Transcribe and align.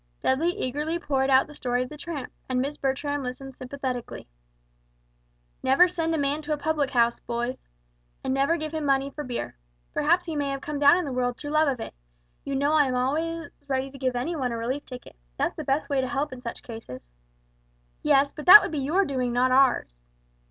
Dudley 0.23 0.49
eagerly 0.57 0.97
poured 0.97 1.29
out 1.29 1.45
the 1.45 1.53
story 1.53 1.83
of 1.83 1.89
the 1.89 1.95
tramp, 1.95 2.33
and 2.49 2.59
Miss 2.59 2.75
Bertram 2.75 3.21
listened 3.21 3.55
sympathetically. 3.55 4.27
"Never 5.61 5.87
send 5.87 6.15
a 6.15 6.17
man 6.17 6.41
to 6.41 6.53
a 6.53 6.57
public 6.57 6.89
house, 6.89 7.19
boys 7.19 7.67
and 8.23 8.33
never 8.33 8.57
give 8.57 8.73
him 8.73 8.83
money 8.83 9.11
for 9.11 9.23
beer. 9.23 9.59
Perhaps 9.93 10.25
he 10.25 10.35
may 10.35 10.49
have 10.49 10.59
come 10.61 10.79
down 10.79 10.97
in 10.97 11.05
the 11.05 11.13
world 11.13 11.37
through 11.37 11.51
love 11.51 11.67
of 11.67 11.79
it. 11.79 11.93
You 12.43 12.55
know 12.55 12.73
I 12.73 12.87
am 12.87 12.95
always 12.95 13.51
ready 13.67 13.91
to 13.91 13.99
give 13.99 14.15
any 14.15 14.35
one 14.35 14.51
a 14.51 14.57
relief 14.57 14.87
ticket. 14.87 15.15
That's 15.37 15.53
the 15.53 15.63
best 15.63 15.87
way 15.87 16.01
to 16.01 16.07
help 16.07 16.31
such 16.41 16.63
cases." 16.63 17.11
"Yes, 18.01 18.33
but 18.33 18.47
that 18.47 18.63
would 18.63 18.71
be 18.71 18.79
your 18.79 19.05
doing 19.05 19.31
not 19.31 19.51
ours." 19.51 19.93